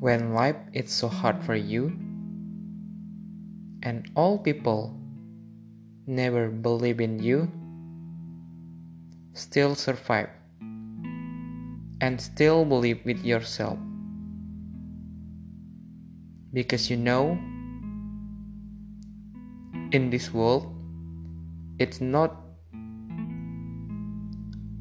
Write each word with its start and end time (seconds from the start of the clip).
when 0.00 0.32
life 0.32 0.56
is 0.72 0.90
so 0.90 1.06
hard 1.06 1.44
for 1.44 1.54
you 1.54 1.92
and 3.84 4.10
all 4.16 4.38
people 4.38 4.96
never 6.06 6.48
believe 6.48 7.00
in 7.00 7.20
you, 7.20 7.52
still 9.34 9.74
survive 9.74 10.28
and 12.00 12.18
still 12.18 12.64
believe 12.64 13.04
with 13.04 13.22
yourself. 13.22 13.78
Because 16.52 16.90
you 16.90 16.96
know 16.96 17.38
in 19.92 20.08
this 20.08 20.32
world 20.32 20.66
it's 21.78 22.00
not 22.00 22.36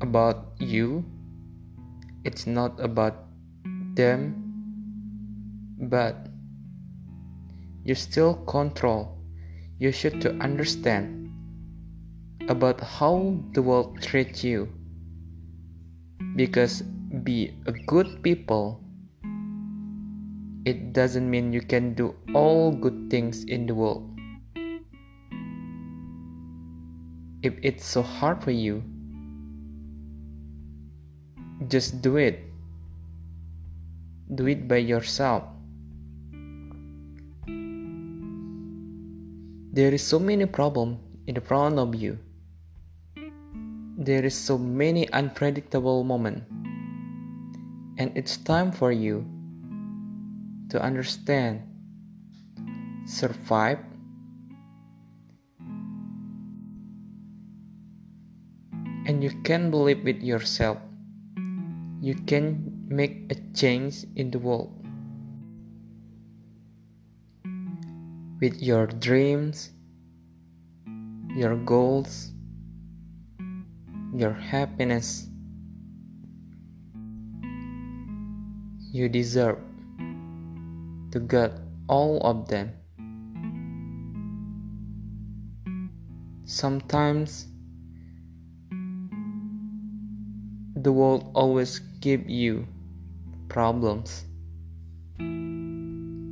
about 0.01 0.53
you 0.59 1.03
it's 2.23 2.47
not 2.47 2.79
about 2.79 3.25
them 3.95 4.48
but 5.89 6.27
you 7.83 7.95
still 7.95 8.35
control. 8.45 9.17
You 9.79 9.91
should 9.91 10.21
to 10.21 10.33
understand 10.39 11.31
about 12.47 12.81
how 12.81 13.37
the 13.53 13.61
world 13.61 14.01
treats 14.01 14.43
you. 14.43 14.69
Because 16.35 16.81
be 17.23 17.53
a 17.65 17.71
good 17.71 18.21
people 18.21 18.83
it 20.65 20.93
doesn't 20.93 21.29
mean 21.29 21.51
you 21.53 21.61
can 21.61 21.93
do 21.93 22.13
all 22.35 22.71
good 22.71 23.09
things 23.09 23.43
in 23.45 23.65
the 23.65 23.73
world. 23.73 24.05
If 27.41 27.53
it's 27.63 27.85
so 27.85 28.01
hard 28.03 28.43
for 28.43 28.51
you 28.51 28.83
just 31.67 32.01
do 32.01 32.17
it. 32.17 32.39
Do 34.35 34.47
it 34.47 34.67
by 34.67 34.77
yourself 34.77 35.43
there 39.71 39.93
is 39.93 40.01
so 40.01 40.17
many 40.17 40.45
problems 40.47 40.97
in 41.27 41.39
front 41.41 41.77
of 41.77 41.93
you. 41.93 42.17
There 43.97 44.25
is 44.25 44.33
so 44.33 44.57
many 44.57 45.05
unpredictable 45.11 46.03
moments 46.03 46.41
and 47.97 48.11
it's 48.15 48.37
time 48.37 48.71
for 48.71 48.91
you 48.91 49.27
to 50.69 50.81
understand 50.81 51.61
survive 53.05 53.77
and 59.05 59.21
you 59.21 59.29
can 59.43 59.69
believe 59.69 60.03
with 60.03 60.23
yourself. 60.23 60.77
You 62.01 62.15
can 62.25 62.87
make 62.87 63.29
a 63.29 63.35
change 63.53 64.05
in 64.15 64.31
the 64.31 64.39
world 64.39 64.78
with 68.41 68.61
your 68.61 68.87
dreams 68.87 69.71
your 71.35 71.55
goals 71.57 72.31
your 74.13 74.33
happiness. 74.33 75.27
You 78.91 79.07
deserve 79.07 79.59
to 81.11 81.19
get 81.19 81.53
all 81.87 82.19
of 82.23 82.47
them. 82.47 82.73
Sometimes 86.45 87.47
the 90.75 90.91
world 90.91 91.29
always 91.35 91.79
give 91.99 92.27
you 92.29 92.65
problems 93.49 94.23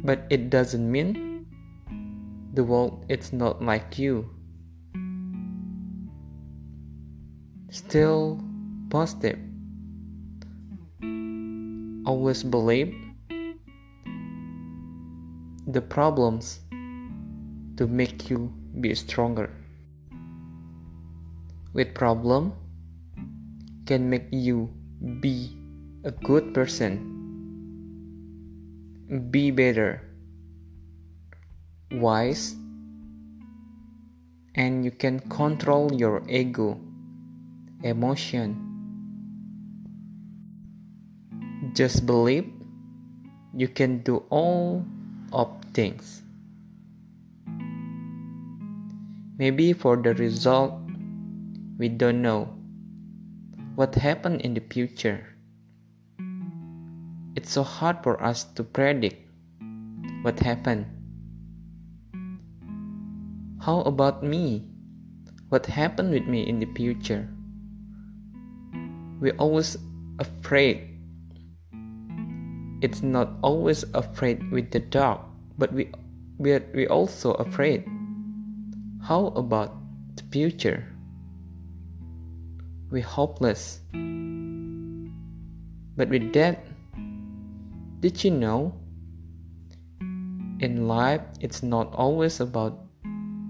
but 0.05 0.25
it 0.29 0.49
doesn't 0.49 0.89
mean 0.89 1.26
the 2.57 2.63
world 2.63 3.05
is 3.07 3.31
not 3.31 3.61
like 3.61 3.99
you. 3.99 4.25
Still 7.69 8.41
positive. 8.89 9.37
Always 12.03 12.41
believe 12.41 12.95
the 15.67 15.81
problems 15.81 16.61
to 17.77 17.85
make 17.85 18.27
you 18.31 18.51
be 18.81 18.95
stronger. 18.95 19.53
With 21.73 21.93
problem 21.93 22.53
can 23.85 24.09
make 24.09 24.25
you 24.31 24.73
be 25.21 25.53
a 26.03 26.09
good 26.09 26.55
person. 26.55 27.13
Be 29.29 29.51
better 29.51 30.01
wise 31.91 32.55
and 34.55 34.83
you 34.83 34.91
can 34.91 35.19
control 35.29 35.93
your 35.93 36.23
ego 36.27 36.79
emotion. 37.83 38.57
Just 41.73 42.05
believe 42.05 42.51
you 43.53 43.67
can 43.67 43.99
do 43.99 44.23
all 44.29 44.83
of 45.31 45.49
things. 45.73 46.23
Maybe 49.37 49.73
for 49.73 49.95
the 49.95 50.15
result 50.15 50.73
we 51.77 51.89
don't 51.89 52.21
know 52.21 52.49
what 53.75 53.93
happened 53.93 54.41
in 54.41 54.55
the 54.55 54.61
future. 54.61 55.35
It's 57.35 57.51
so 57.51 57.61
hard 57.61 58.01
for 58.01 58.21
us 58.23 58.45
to 58.55 58.63
predict 58.63 59.21
what 60.23 60.39
happened 60.39 60.96
how 63.67 63.83
about 63.83 64.23
me? 64.23 64.63
What 65.49 65.65
happened 65.65 66.15
with 66.15 66.23
me 66.23 66.47
in 66.47 66.63
the 66.63 66.71
future? 66.71 67.27
We're 69.19 69.35
always 69.35 69.75
afraid. 70.23 70.95
It's 72.79 73.03
not 73.03 73.35
always 73.43 73.83
afraid 73.91 74.39
with 74.55 74.71
the 74.71 74.79
dark 74.79 75.19
but 75.59 75.73
we 75.75 75.91
we 76.39 76.55
we 76.71 76.87
also 76.87 77.35
afraid. 77.43 77.83
How 79.03 79.35
about 79.35 79.75
the 80.15 80.23
future? 80.31 80.87
We're 82.87 83.03
hopeless. 83.03 83.83
But 85.99 86.07
with 86.07 86.31
that 86.39 86.63
did 87.99 88.23
you 88.23 88.31
know? 88.31 88.79
In 90.63 90.87
life 90.87 91.19
it's 91.43 91.61
not 91.61 91.91
always 91.91 92.39
about 92.39 92.86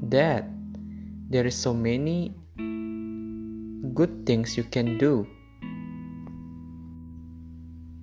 that 0.01 0.45
there 1.29 1.45
is 1.45 1.55
so 1.55 1.73
many 1.73 2.33
good 3.93 4.25
things 4.25 4.57
you 4.57 4.63
can 4.63 4.97
do 4.97 5.27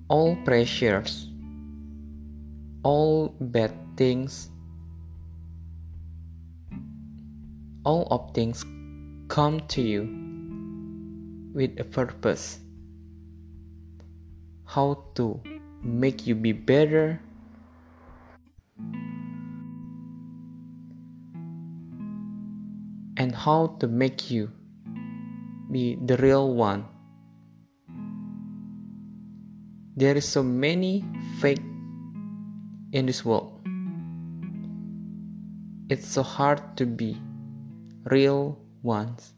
all 0.07 0.35
pressures, 0.45 1.29
all 2.83 3.33
bad 3.39 3.73
things, 3.97 4.49
all 7.83 8.07
of 8.11 8.33
things 8.33 8.63
come 9.27 9.59
to 9.67 9.81
you 9.81 10.05
with 11.53 11.79
a 11.79 11.83
purpose. 11.83 12.59
How 14.65 15.05
to 15.15 15.41
make 15.81 16.27
you 16.27 16.35
be 16.35 16.51
better. 16.51 17.21
How 23.45 23.77
to 23.79 23.87
make 23.87 24.31
you 24.31 24.49
be 25.71 25.99
the 26.03 26.17
real 26.17 26.55
one. 26.55 26.83
There 29.95 30.17
is 30.17 30.27
so 30.27 30.41
many 30.41 31.05
fake 31.39 31.61
in 32.91 33.05
this 33.05 33.23
world. 33.23 33.61
It's 35.91 36.07
so 36.07 36.23
hard 36.23 36.75
to 36.77 36.87
be 36.87 37.21
real 38.05 38.57
ones. 38.81 39.35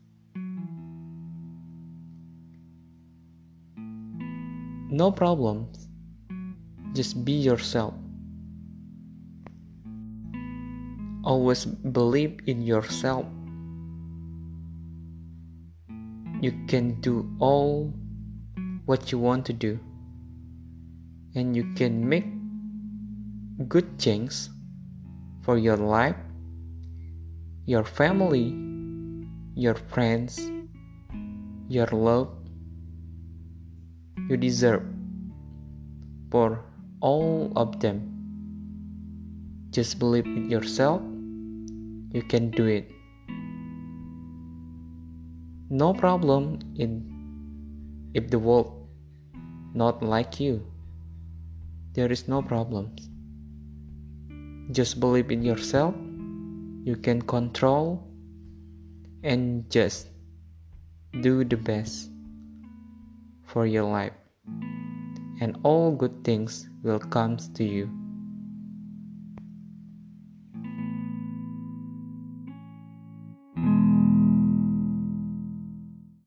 No 4.90 5.12
problems. 5.12 5.90
Just 6.94 7.26
be 7.26 7.34
yourself. 7.34 7.94
Always 11.26 11.66
believe 11.66 12.40
in 12.48 12.62
yourself 12.62 13.26
you 16.40 16.54
can 16.68 17.02
do 17.02 17.28
all 17.40 17.92
what 18.86 19.12
you 19.12 19.18
want 19.18 19.46
to 19.46 19.54
do 19.54 19.80
and 21.36 21.56
you 21.56 21.74
can 21.74 22.08
make 22.08 22.26
good 23.68 24.00
things 24.00 24.50
for 25.42 25.58
your 25.58 25.78
life, 25.78 26.16
your 27.66 27.84
family, 27.84 28.54
your 29.56 29.74
friends, 29.74 30.52
your 31.68 31.88
love. 31.88 32.30
You 34.30 34.38
deserve 34.38 34.84
for 36.30 36.64
all 37.00 37.52
of 37.56 37.80
them. 37.80 38.02
Just 39.72 40.00
believe 40.00 40.26
in 40.26 40.50
yourself. 40.50 41.02
You 42.12 42.24
can 42.28 42.52
do 42.52 42.66
it. 42.66 42.97
No 45.70 45.94
problem 45.94 46.60
in 46.76 48.10
if 48.14 48.30
the 48.30 48.40
world 48.40 48.88
not 49.74 50.02
like 50.02 50.40
you. 50.40 50.66
There 51.94 52.12
is 52.12 52.28
no 52.28 52.42
problems. 52.42 53.10
Just 54.72 55.00
believe 55.00 55.32
in 55.32 55.44
yourself. 55.44 55.96
You 56.84 56.96
can 56.96 57.22
control 57.22 58.08
and 59.24 59.70
just 59.70 60.08
do 61.22 61.44
the 61.44 61.58
best 61.58 62.12
for 63.44 63.66
your 63.66 63.84
life 63.84 64.14
and 65.42 65.58
all 65.64 65.92
good 65.92 66.24
things 66.24 66.70
will 66.84 67.00
come 67.00 67.38
to 67.56 67.64
you 67.64 67.90